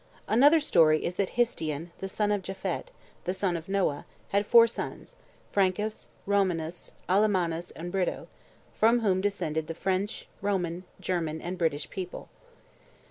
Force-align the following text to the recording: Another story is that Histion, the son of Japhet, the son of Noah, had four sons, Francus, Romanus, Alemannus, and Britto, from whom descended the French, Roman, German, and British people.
Another 0.27 0.59
story 0.59 1.05
is 1.05 1.13
that 1.17 1.37
Histion, 1.37 1.91
the 1.99 2.09
son 2.09 2.31
of 2.31 2.41
Japhet, 2.41 2.85
the 3.25 3.35
son 3.35 3.55
of 3.55 3.69
Noah, 3.69 4.07
had 4.29 4.47
four 4.47 4.65
sons, 4.65 5.15
Francus, 5.51 6.07
Romanus, 6.25 6.93
Alemannus, 7.07 7.69
and 7.75 7.93
Britto, 7.93 8.25
from 8.73 9.01
whom 9.01 9.21
descended 9.21 9.67
the 9.67 9.75
French, 9.75 10.27
Roman, 10.41 10.85
German, 10.99 11.39
and 11.39 11.55
British 11.55 11.87
people. 11.87 12.29